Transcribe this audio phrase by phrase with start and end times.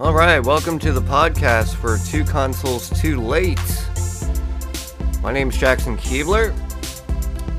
[0.00, 3.58] All right, welcome to the podcast for Two Consoles Too Late.
[5.24, 6.54] My name's Jackson Keebler.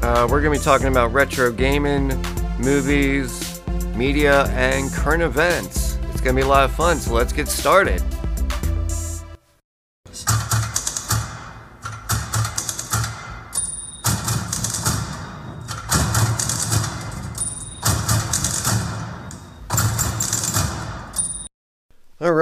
[0.01, 2.07] Uh, we're going to be talking about retro gaming,
[2.57, 3.59] movies,
[3.93, 5.97] media, and current events.
[6.11, 8.01] It's going to be a lot of fun, so let's get started.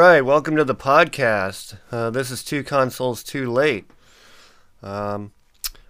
[0.07, 1.77] Right, welcome to the podcast.
[1.91, 3.91] Uh, this is Two Consoles Too Late.
[4.81, 5.33] Um,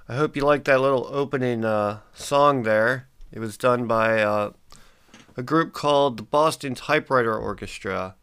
[0.09, 3.09] I hope you liked that little opening uh, song there.
[3.31, 4.53] It was done by uh,
[5.35, 8.15] a group called the Boston Typewriter Orchestra,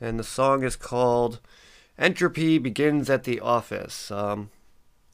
[0.00, 1.40] and the song is called
[1.98, 4.50] "Entropy Begins at the Office." Um,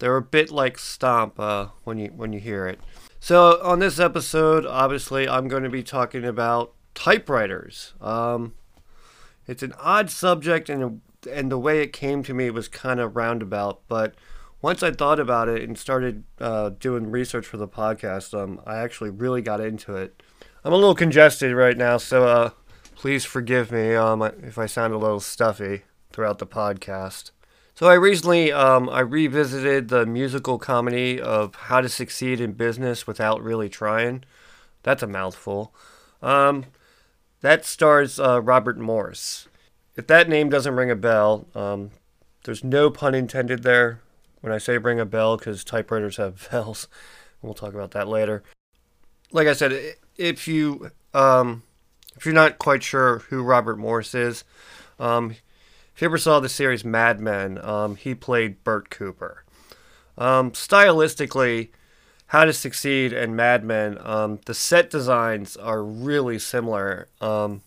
[0.00, 2.78] they're a bit like Stomp uh, when you when you hear it.
[3.20, 7.94] So on this episode, obviously, I'm going to be talking about typewriters.
[8.02, 8.52] Um,
[9.50, 11.00] it's an odd subject, and
[11.30, 13.80] and the way it came to me was kind of roundabout.
[13.88, 14.14] But
[14.62, 18.76] once I thought about it and started uh, doing research for the podcast, um, I
[18.76, 20.22] actually really got into it.
[20.64, 22.50] I'm a little congested right now, so uh,
[22.94, 27.32] please forgive me um, if I sound a little stuffy throughout the podcast.
[27.74, 33.04] So I recently um, I revisited the musical comedy of How to Succeed in Business
[33.04, 34.24] Without Really Trying.
[34.84, 35.74] That's a mouthful.
[36.22, 36.66] Um,
[37.40, 39.48] that stars uh, Robert Morse.
[39.96, 41.90] If that name doesn't ring a bell, um,
[42.44, 44.00] there's no pun intended there
[44.40, 46.88] when I say ring a bell because typewriters have bells.
[47.42, 48.42] We'll talk about that later.
[49.32, 51.62] Like I said, if you um,
[52.16, 54.44] if you're not quite sure who Robert Morse is,
[54.98, 55.30] um,
[55.94, 59.44] if you ever saw the series Mad Men, um, he played Bert Cooper.
[60.18, 61.70] Um, stylistically,
[62.30, 67.08] how to Succeed and Mad Men, um, the set designs are really similar.
[67.20, 67.62] Um,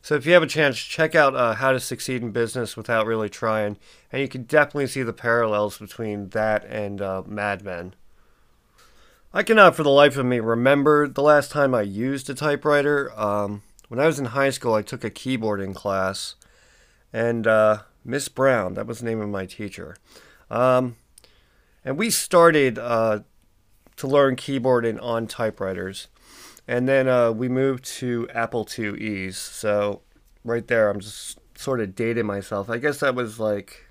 [0.00, 3.04] so if you have a chance, check out uh, How to Succeed in Business Without
[3.04, 3.76] Really Trying,
[4.10, 7.94] and you can definitely see the parallels between that and uh, Mad Men.
[9.34, 13.12] I cannot for the life of me remember the last time I used a typewriter.
[13.14, 16.34] Um, when I was in high school, I took a keyboarding class,
[17.12, 19.98] and uh, Miss Brown, that was the name of my teacher.
[20.50, 20.96] Um,
[21.84, 23.20] and we started uh,
[23.96, 26.08] to learn keyboarding on typewriters.
[26.66, 29.36] And then uh, we moved to Apple IIe's.
[29.36, 30.02] So
[30.44, 32.70] right there, I'm just sort of dating myself.
[32.70, 33.86] I guess that was like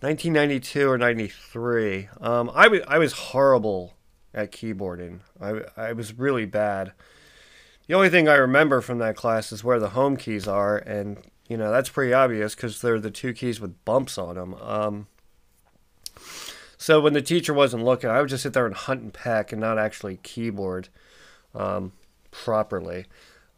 [0.00, 2.08] 1992 or 93.
[2.20, 3.94] Um, I, w- I was horrible
[4.34, 5.20] at keyboarding.
[5.40, 6.92] I, I was really bad.
[7.86, 11.18] The only thing I remember from that class is where the home keys are, and
[11.48, 14.54] you know that's pretty obvious because they're the two keys with bumps on them.
[14.54, 15.06] Um,
[16.78, 19.52] so when the teacher wasn't looking, I would just sit there and hunt and peck
[19.52, 20.88] and not actually keyboard
[21.54, 21.92] um,
[22.30, 23.06] properly.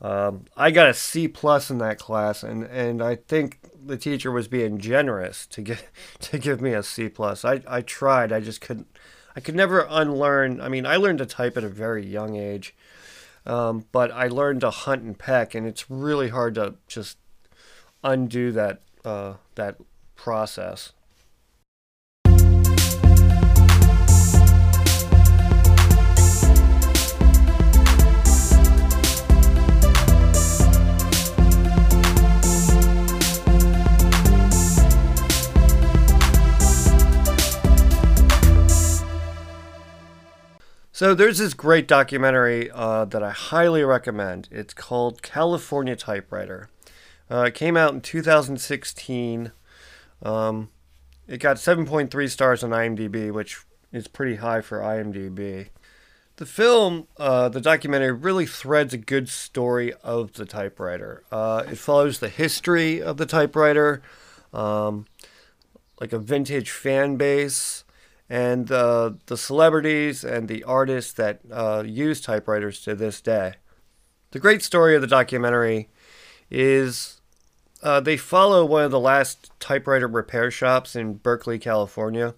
[0.01, 4.31] Um, I got a C plus in that class, and, and I think the teacher
[4.31, 5.85] was being generous to get
[6.21, 7.45] to give me a C plus.
[7.45, 8.87] I, I tried, I just couldn't.
[9.35, 10.61] I could never unlearn.
[10.61, 12.75] I mean, I learned to type at a very young age,
[13.47, 17.19] um, but I learned to hunt and peck, and it's really hard to just
[18.05, 19.77] undo that uh, that
[20.15, 20.93] process.
[40.99, 44.49] So there's this great documentary uh, that I highly recommend.
[44.51, 46.71] It's called California Typewriter.
[47.31, 49.53] Uh, it came out in 2016.
[50.25, 50.71] Um,
[51.29, 53.61] it got 7.3 stars on IMDb, which
[53.93, 55.69] is pretty high for IMDb.
[56.35, 61.23] The film, uh, the documentary, really threads a good story of the typewriter.
[61.31, 64.03] Uh, it follows the history of the typewriter,
[64.53, 65.07] um,
[66.01, 67.85] like a vintage fan base
[68.29, 73.55] and uh, the celebrities and the artists that uh, use typewriters to this day.
[74.33, 75.89] The great story of the documentary
[76.51, 77.21] is
[77.83, 82.35] uh, they follow one of the last typewriter repair shops in Berkeley, California,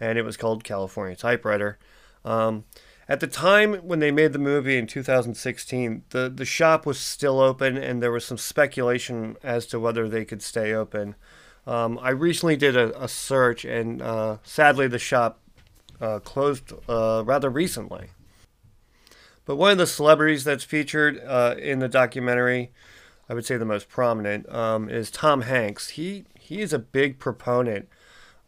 [0.00, 1.78] and it was called California Typewriter.
[2.24, 2.64] Um,
[3.06, 7.38] at the time when they made the movie in 2016, the, the shop was still
[7.38, 11.14] open, and there was some speculation as to whether they could stay open.
[11.66, 15.40] Um, I recently did a, a search, and uh, sadly, the shop
[16.00, 18.08] uh, closed uh, rather recently.
[19.46, 22.72] But one of the celebrities that's featured uh, in the documentary,
[23.28, 25.90] I would say the most prominent, um, is Tom Hanks.
[25.90, 27.88] He he is a big proponent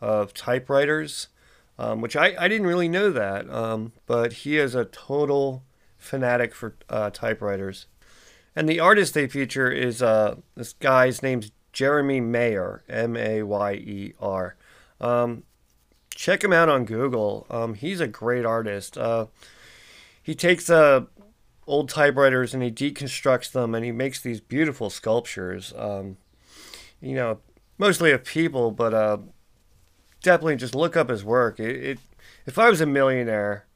[0.01, 1.29] of typewriters,
[1.79, 5.63] um, which I, I didn't really know that, um, but he is a total
[5.97, 7.87] fanatic for uh, typewriters.
[8.55, 13.73] And the artist they feature is uh, this guy's name's Jeremy Mayer, M A Y
[13.75, 14.57] E R.
[14.99, 15.43] Um,
[16.15, 17.47] check him out on Google.
[17.51, 18.97] Um, he's a great artist.
[18.97, 19.27] Uh,
[20.23, 21.03] he takes uh,
[21.67, 25.75] old typewriters and he deconstructs them and he makes these beautiful sculptures.
[25.77, 26.17] Um,
[27.03, 27.41] you know,
[27.77, 29.19] mostly of people, but uh,
[30.23, 31.61] definitely just look up his work.
[31.61, 31.99] It, it,
[32.47, 33.67] if I was a millionaire,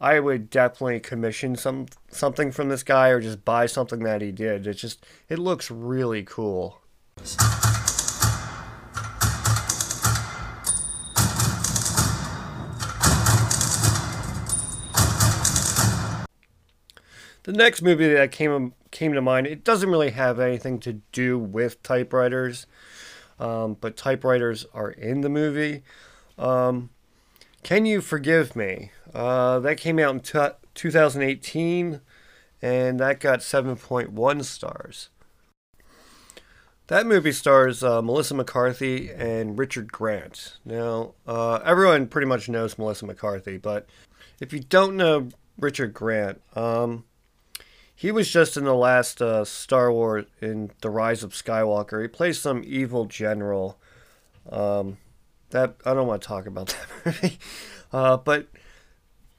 [0.00, 4.32] I would definitely commission some something from this guy or just buy something that he
[4.32, 4.66] did.
[4.66, 6.80] It just it looks really cool.
[17.46, 21.38] The next movie that came came to mind, it doesn't really have anything to do
[21.38, 22.66] with typewriters,
[23.38, 25.82] um, but typewriters are in the movie.
[26.36, 26.90] Um,
[27.62, 28.90] Can You Forgive Me?
[29.14, 32.00] Uh, that came out in t- 2018,
[32.60, 35.08] and that got 7.1 stars.
[36.88, 40.58] That movie stars uh, Melissa McCarthy and Richard Grant.
[40.64, 43.88] Now, uh, everyone pretty much knows Melissa McCarthy, but
[44.40, 47.04] if you don't know Richard Grant, um,
[47.92, 52.02] he was just in the last uh, Star Wars in The Rise of Skywalker.
[52.02, 53.78] He plays some evil general.
[54.48, 54.98] Um,
[55.50, 56.68] that I don't want to talk about
[57.04, 57.38] that movie,
[57.92, 58.46] uh, but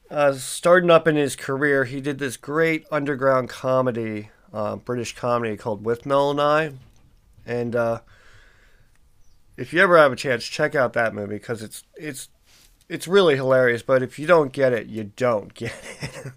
[0.10, 5.56] uh, starting up in his career, he did this great underground comedy, uh, British comedy
[5.56, 6.72] called Withnail and I,
[7.48, 8.02] and uh,
[9.56, 12.30] if you ever have a chance, check out that movie because it's it's
[12.90, 13.82] it's really hilarious.
[13.82, 16.34] But if you don't get it, you don't get it.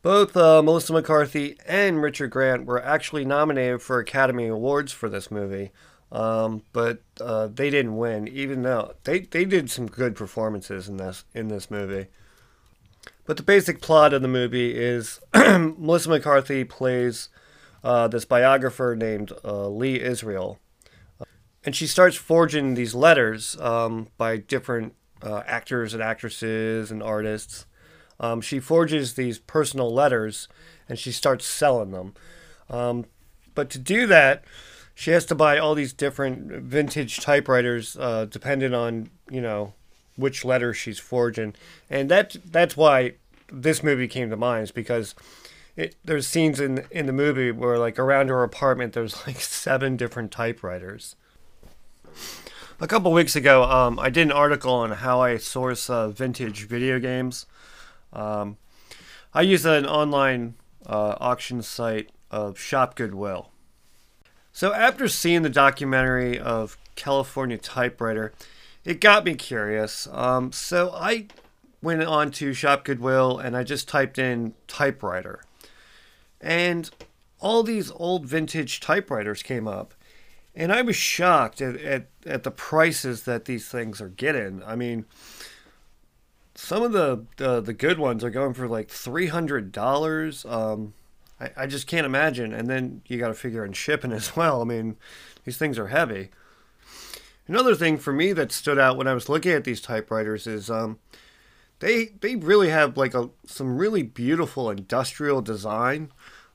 [0.00, 5.30] Both uh, Melissa McCarthy and Richard Grant were actually nominated for Academy Awards for this
[5.30, 5.72] movie,
[6.12, 8.28] um, but uh, they didn't win.
[8.28, 12.06] Even though they, they did some good performances in this in this movie.
[13.26, 17.28] But the basic plot of the movie is Melissa McCarthy plays
[17.88, 20.58] uh, this biographer named uh, Lee Israel,
[21.64, 27.64] and she starts forging these letters um, by different uh, actors and actresses and artists.
[28.20, 30.48] Um, she forges these personal letters
[30.86, 32.12] and she starts selling them.
[32.68, 33.06] Um,
[33.54, 34.44] but to do that,
[34.94, 39.72] she has to buy all these different vintage typewriters, uh, depending on you know
[40.14, 41.54] which letter she's forging,
[41.88, 43.14] and that that's why
[43.50, 45.14] this movie came to mind is because
[45.78, 49.96] it, there's scenes in in the movie where like around her apartment there's like seven
[49.96, 51.14] different typewriters.
[52.80, 56.66] A couple weeks ago, um, I did an article on how I source uh, vintage
[56.66, 57.46] video games.
[58.12, 58.56] Um,
[59.34, 60.54] I use an online
[60.86, 63.50] uh, auction site of Shop Goodwill.
[64.52, 68.32] So after seeing the documentary of California Typewriter,
[68.84, 70.08] it got me curious.
[70.12, 71.26] Um, so I
[71.82, 75.42] went on to Shop Goodwill and I just typed in typewriter.
[76.40, 76.90] And
[77.40, 79.94] all these old vintage typewriters came up.
[80.54, 84.62] And I was shocked at, at, at the prices that these things are getting.
[84.64, 85.04] I mean,
[86.54, 90.44] some of the uh, the good ones are going for like three hundred dollars.
[90.44, 90.94] Um,
[91.40, 92.52] I, I just can't imagine.
[92.52, 94.60] And then you got to figure in shipping as well.
[94.60, 94.96] I mean,
[95.44, 96.30] these things are heavy.
[97.46, 100.68] Another thing for me that stood out when I was looking at these typewriters is
[100.68, 100.98] um,
[101.80, 106.10] they they really have like a some really beautiful industrial design.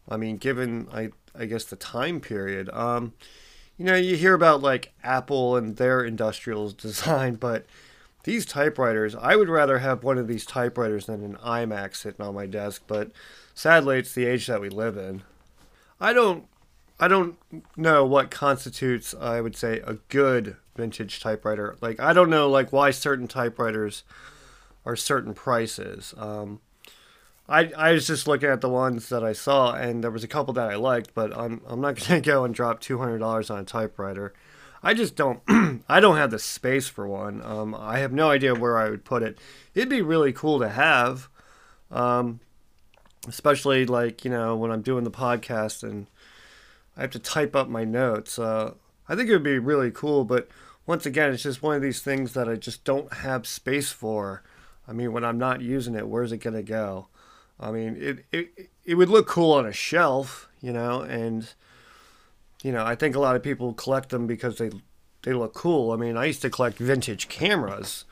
[0.09, 2.69] I mean, given I I guess the time period.
[2.69, 3.13] Um,
[3.77, 7.65] you know, you hear about like Apple and their industrial design, but
[8.23, 12.35] these typewriters, I would rather have one of these typewriters than an iMac sitting on
[12.35, 13.11] my desk, but
[13.53, 15.23] sadly it's the age that we live in.
[15.99, 16.45] I don't
[16.99, 17.37] I don't
[17.75, 21.75] know what constitutes I would say a good vintage typewriter.
[21.81, 24.03] Like I don't know like why certain typewriters
[24.85, 26.13] are certain prices.
[26.17, 26.59] Um,
[27.47, 30.29] I, I was just looking at the ones that I saw, and there was a
[30.29, 33.59] couple that I liked, but I'm, I'm not going to go and drop $200 on
[33.59, 34.33] a typewriter.
[34.83, 35.41] I just don't.
[35.87, 37.41] I don't have the space for one.
[37.41, 39.39] Um, I have no idea where I would put it.
[39.73, 41.29] It'd be really cool to have,
[41.89, 42.41] um,
[43.25, 46.07] especially like you know when I'm doing the podcast and
[46.97, 48.37] I have to type up my notes.
[48.37, 48.73] Uh,
[49.07, 50.49] I think it would be really cool, but
[50.85, 54.43] once again, it's just one of these things that I just don't have space for.
[54.87, 57.07] I mean, when I'm not using it, where's it gonna go?
[57.59, 61.47] I mean, it it it would look cool on a shelf, you know, and
[62.63, 64.71] you know, I think a lot of people collect them because they
[65.23, 65.91] they look cool.
[65.91, 68.05] I mean, I used to collect vintage cameras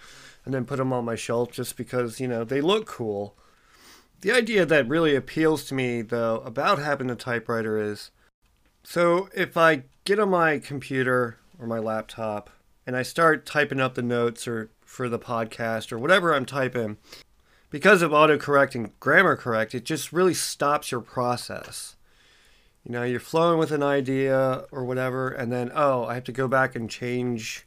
[0.46, 3.36] and then put them on my shelf just because, you know, they look cool.
[4.22, 8.12] The idea that really appeals to me though about having a typewriter is
[8.84, 12.50] so if I get on my computer or my laptop
[12.86, 16.98] and I start typing up the notes or for the podcast or whatever I'm typing,
[17.70, 21.96] because of autocorrect and grammar correct, it just really stops your process.
[22.84, 26.34] You know, you're flowing with an idea or whatever, and then, oh, I have to
[26.34, 27.66] go back and change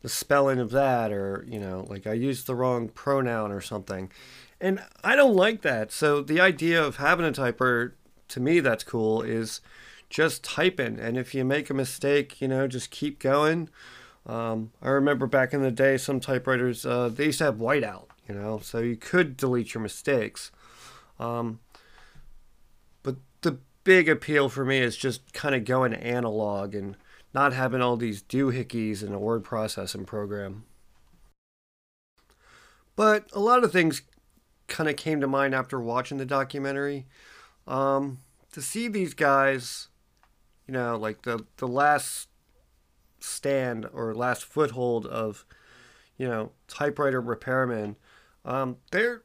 [0.00, 4.10] the spelling of that, or, you know, like I used the wrong pronoun or something.
[4.58, 5.92] And I don't like that.
[5.92, 7.92] So the idea of having a typer,
[8.28, 9.60] to me, that's cool, is
[10.08, 10.98] just typing.
[10.98, 13.68] And if you make a mistake, you know, just keep going.
[14.26, 18.06] Um, I remember back in the day, some typewriters, uh, they used to have whiteout,
[18.28, 20.50] you know, so you could delete your mistakes.
[21.20, 21.60] Um,
[23.04, 26.96] but the big appeal for me is just kind of going analog and
[27.32, 30.64] not having all these doohickeys in a word processing program.
[32.96, 34.02] But a lot of things
[34.66, 37.06] kind of came to mind after watching the documentary.
[37.68, 38.18] Um,
[38.52, 39.88] to see these guys,
[40.66, 42.28] you know, like the the last
[43.26, 45.44] stand or last foothold of,
[46.16, 47.96] you know, typewriter repairmen,
[48.44, 49.22] um, there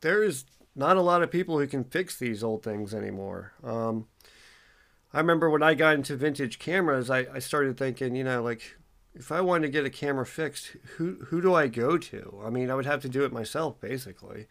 [0.00, 0.44] there is
[0.76, 3.52] not a lot of people who can fix these old things anymore.
[3.62, 4.06] Um,
[5.12, 8.76] I remember when I got into vintage cameras, I, I started thinking, you know, like
[9.14, 12.40] if I wanted to get a camera fixed, who who do I go to?
[12.44, 14.46] I mean, I would have to do it myself, basically.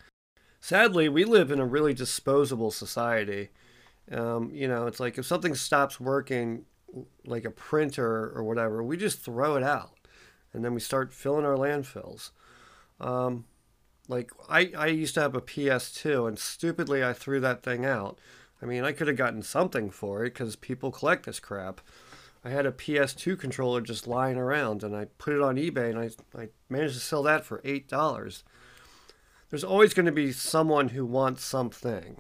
[0.62, 3.50] Sadly, we live in a really disposable society.
[4.10, 6.66] Um, you know, it's like if something stops working,
[7.26, 9.98] like a printer or whatever, we just throw it out,
[10.54, 12.32] and then we start filling our landfills.
[13.00, 13.46] Um,
[14.08, 18.20] like I, I used to have a PS2, and stupidly I threw that thing out.
[18.62, 21.82] I mean, I could have gotten something for it because people collect this crap.
[22.46, 26.00] I had a PS2 controller just lying around, and I put it on eBay, and
[26.00, 28.44] I, I managed to sell that for eight dollars.
[29.50, 32.18] There's always going to be someone who wants something.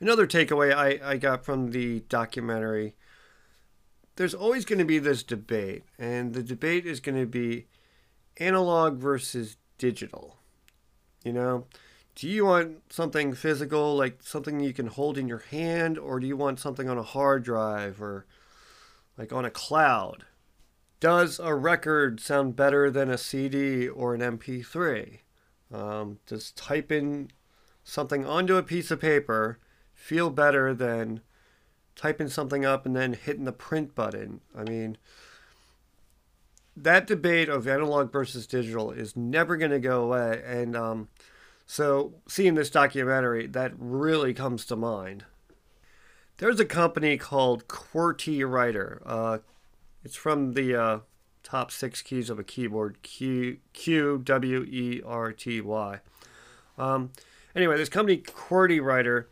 [0.00, 2.94] Another takeaway I, I got from the documentary
[4.18, 7.66] there's always going to be this debate, and the debate is going to be
[8.38, 10.38] analog versus digital.
[11.24, 11.66] You know,
[12.16, 16.26] do you want something physical, like something you can hold in your hand, or do
[16.26, 18.26] you want something on a hard drive or
[19.16, 20.24] like on a cloud?
[20.98, 25.20] Does a record sound better than a CD or an MP3?
[25.72, 27.30] Um, does typing
[27.84, 29.60] something onto a piece of paper
[29.94, 31.20] feel better than
[31.98, 34.40] typing something up and then hitting the print button?
[34.56, 34.96] I mean,
[36.74, 40.42] that debate of analog versus digital is never going to go away.
[40.46, 41.08] And um,
[41.66, 45.24] so, seeing this documentary, that really comes to mind.
[46.38, 49.02] There's a company called QWERTY Writer.
[49.04, 49.38] Uh,
[50.04, 50.98] it's from the uh,
[51.42, 56.00] top six keys of a keyboard Q Q W E R T Y.
[56.78, 57.10] Um,
[57.56, 59.28] anyway, this company QWERTY Writer,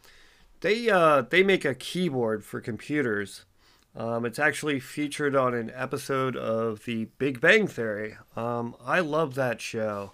[0.66, 3.44] they uh, they make a keyboard for computers.
[3.94, 8.16] Um, it's actually featured on an episode of The Big Bang Theory.
[8.35, 10.11] Um, I love that show.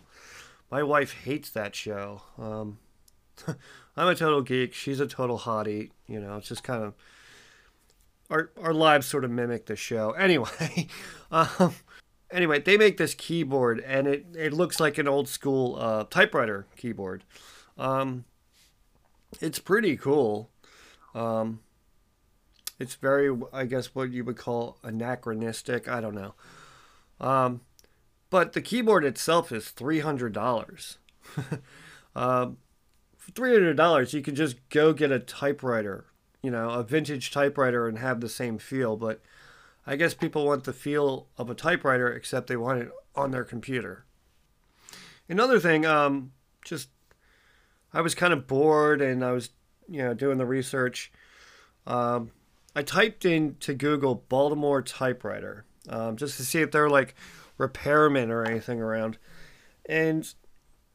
[0.71, 2.23] My wife hates that show.
[2.39, 2.79] Um,
[3.97, 4.75] I'm a total geek.
[4.75, 5.91] She's a total hottie.
[6.07, 6.95] You know, it's just kind of
[8.29, 10.15] our our lives sort of mimic the show.
[10.19, 10.87] Anyway,
[11.31, 11.75] um,
[12.31, 16.67] anyway, they make this keyboard, and it it looks like an old school uh, typewriter
[16.77, 17.25] keyboard.
[17.79, 18.27] Um,
[19.41, 20.51] it's pretty cool.
[21.15, 21.61] Um,
[22.79, 25.89] it's very, I guess, what you would call anachronistic.
[25.89, 26.35] I don't know.
[27.21, 27.61] Um,
[28.31, 30.99] but the keyboard itself is three hundred dollars.
[32.17, 32.57] um,
[33.17, 36.07] for three hundred dollars, you can just go get a typewriter,
[36.43, 38.97] you know, a vintage typewriter, and have the same feel.
[38.97, 39.21] But
[39.87, 43.45] I guess people want the feel of a typewriter, except they want it on their
[43.45, 44.05] computer.
[45.29, 46.33] Another thing, um,
[46.65, 46.89] just
[47.95, 49.51] I was kind of bored, and I was,
[49.89, 51.13] you know, doing the research.
[51.87, 52.31] Um,
[52.75, 57.15] I typed into Google Baltimore typewriter um, just to see if there were like
[57.59, 59.19] repairmen or anything around,
[59.87, 60.33] and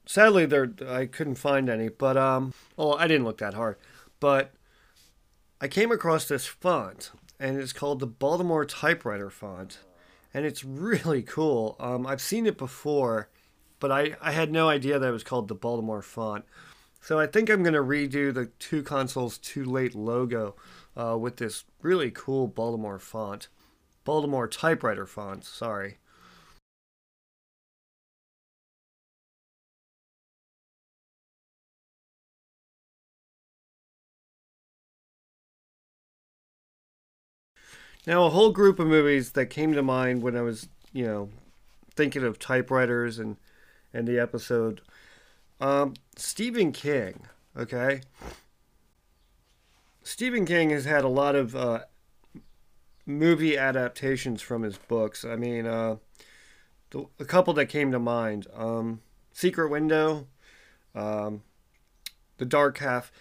[0.05, 1.89] sadly there I couldn't find any.
[1.89, 3.77] But um, well, I didn't look that hard,
[4.19, 4.53] but
[5.61, 9.79] I came across this font, and it's called the Baltimore typewriter font,
[10.33, 11.75] and it's really cool.
[11.79, 13.29] Um, I've seen it before,
[13.79, 16.45] but I I had no idea that it was called the Baltimore font.
[17.01, 20.55] So I think I'm going to redo the two consoles too late logo
[20.95, 23.47] uh, with this really cool Baltimore font.
[24.03, 25.97] Baltimore typewriter font, sorry.
[38.05, 41.29] Now, a whole group of movies that came to mind when I was, you know,
[41.95, 43.37] thinking of typewriters and
[43.93, 44.81] and the episode.
[45.59, 47.25] Um, Stephen King,
[47.57, 48.01] okay.
[50.03, 51.79] Stephen King has had a lot of uh,
[53.05, 55.25] movie adaptations from his books.
[55.25, 55.97] I mean, uh,
[56.91, 59.01] the, a couple that came to mind: um,
[59.33, 60.27] Secret Window,
[60.97, 61.43] Um,
[62.37, 63.11] the Dark Half.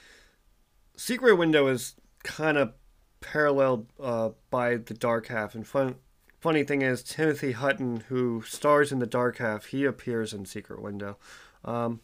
[0.96, 2.72] Secret Window is kind of
[3.20, 5.54] paralleled uh, by the Dark Half.
[5.54, 5.96] And fun,
[6.40, 10.80] funny thing is, Timothy Hutton, who stars in the Dark Half, he appears in Secret
[10.80, 11.18] Window.
[11.64, 12.00] Um,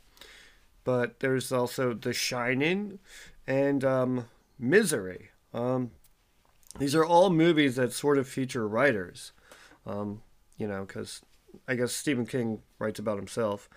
[0.85, 2.99] but there's also The Shining
[3.47, 4.27] and um,
[4.59, 5.31] Misery.
[5.55, 5.91] Um,
[6.79, 9.33] these are all movies that sort of feature writers,
[9.87, 10.23] um,
[10.57, 11.23] you know, because
[11.69, 13.69] I guess Stephen King writes about himself.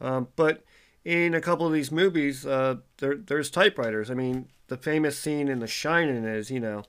[0.00, 0.64] Um, but
[1.04, 4.10] in a couple of these movies, uh, there, there's typewriters.
[4.10, 6.84] I mean, the famous scene in The Shining is, you know,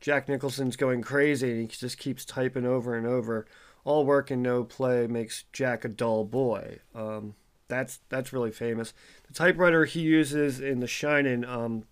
[0.00, 3.46] Jack Nicholson's going crazy and he just keeps typing over and over.
[3.84, 6.80] All work and no play makes Jack a dull boy.
[6.94, 7.34] Um,
[7.70, 8.92] that's that's really famous.
[9.28, 11.84] The typewriter he uses in The Shining, um,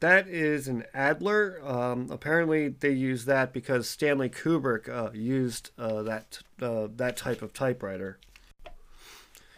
[0.00, 1.58] that is an Adler.
[1.64, 7.40] Um, apparently, they use that because Stanley Kubrick uh, used uh, that uh, that type
[7.40, 8.18] of typewriter.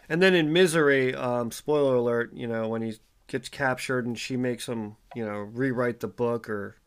[0.07, 2.93] And then in Misery, um, spoiler alert, you know when he
[3.27, 6.77] gets captured and she makes him, you know, rewrite the book or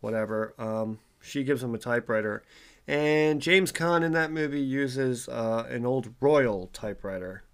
[0.00, 0.54] whatever.
[0.58, 2.42] Um, she gives him a typewriter,
[2.88, 7.44] and James Caan in that movie uses uh, an old Royal typewriter.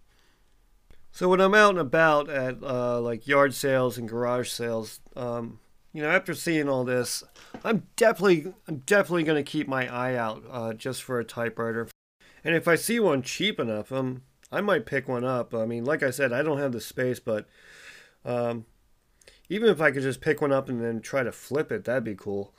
[1.18, 5.58] So when I'm out and about at uh, like yard sales and garage sales, um,
[5.92, 7.24] you know, after seeing all this,
[7.64, 11.88] I'm definitely, I'm definitely going to keep my eye out uh, just for a typewriter.
[12.44, 14.22] And if I see one cheap enough, um,
[14.52, 15.52] I might pick one up.
[15.52, 17.48] I mean, like I said, I don't have the space, but
[18.24, 18.66] um,
[19.48, 22.04] even if I could just pick one up and then try to flip it, that'd
[22.04, 22.54] be cool.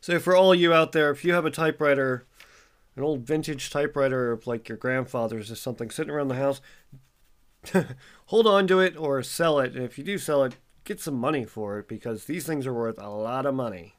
[0.00, 2.24] So for all you out there, if you have a typewriter,
[2.96, 6.62] an old vintage typewriter like your grandfather's or something sitting around the house,
[8.26, 9.74] hold on to it or sell it.
[9.74, 12.74] And if you do sell it, get some money for it because these things are
[12.74, 13.94] worth a lot of money.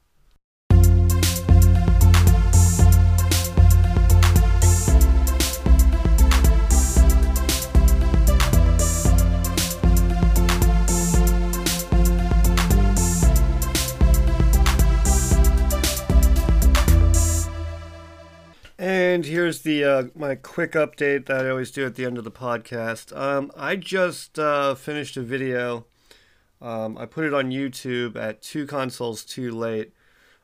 [19.24, 22.26] And here's the uh, my quick update that I always do at the end of
[22.26, 23.16] the podcast.
[23.18, 25.86] Um, I just uh, finished a video.
[26.62, 29.94] Um, I put it on YouTube at two consoles too late.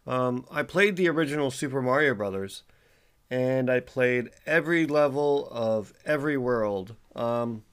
[0.08, 2.64] Um, I played the original Super Mario Brothers,
[3.30, 6.96] and I played every level of every world.
[7.18, 7.64] Um,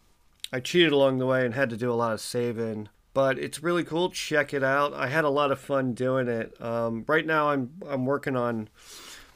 [0.53, 3.63] I cheated along the way and had to do a lot of saving, but it's
[3.63, 4.11] really cool.
[4.11, 4.93] Check it out.
[4.93, 6.61] I had a lot of fun doing it.
[6.61, 8.71] Um, right now, I'm I'm working on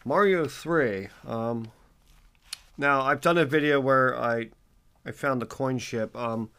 [0.05, 1.09] Mario 3.
[1.27, 1.73] Um,
[2.79, 4.49] now, I've done a video where I
[5.05, 6.15] I found the coin ship.
[6.17, 6.51] Um,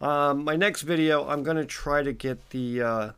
[0.00, 3.10] um, my next video, I'm going to try to get the uh,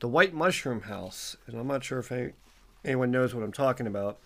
[0.00, 1.36] the White Mushroom House.
[1.46, 2.32] And I'm not sure if any,
[2.84, 4.18] anyone knows what I'm talking about.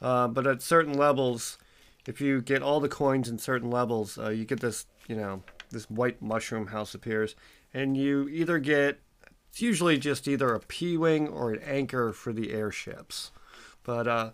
[0.00, 1.58] Uh, but at certain levels,
[2.06, 5.42] if you get all the coins in certain levels, uh, you get this, you know,
[5.70, 7.34] this white mushroom house appears.
[7.72, 9.00] And you either get,
[9.48, 13.30] it's usually just either a P-Wing or an anchor for the airships.
[13.84, 14.30] But uh,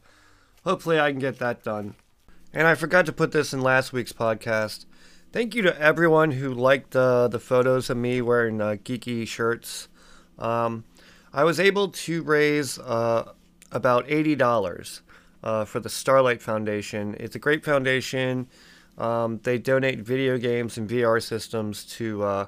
[0.64, 1.94] hopefully I can get that done.
[2.52, 4.86] And I forgot to put this in last week's podcast.
[5.32, 9.88] Thank you to everyone who liked uh, the photos of me wearing uh, geeky shirts.
[10.38, 10.84] Um,
[11.32, 13.32] I was able to raise uh,
[13.70, 15.00] about $80
[15.44, 17.16] uh, for the Starlight Foundation.
[17.20, 18.48] It's a great foundation.
[18.98, 22.46] Um, they donate video games and VR systems to uh,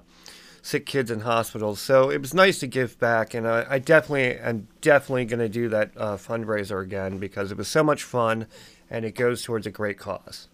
[0.62, 1.80] sick kids in hospitals.
[1.80, 5.48] So it was nice to give back, and I, I definitely am definitely going to
[5.48, 8.46] do that uh, fundraiser again because it was so much fun,
[8.88, 10.48] and it goes towards a great cause.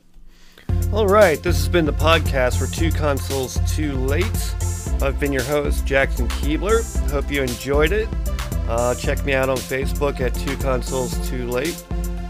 [0.92, 4.55] All right, this has been the podcast for Two Consoles Too Late.
[5.01, 6.83] I've been your host, Jackson Keebler.
[7.11, 8.09] Hope you enjoyed it.
[8.66, 11.85] Uh, check me out on Facebook at Two Consoles Too Late,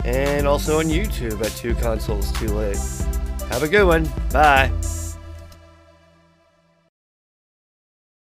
[0.05, 2.77] and also on YouTube at Two Consoles Too Late.
[3.51, 4.09] Have a good one.
[4.33, 4.71] Bye.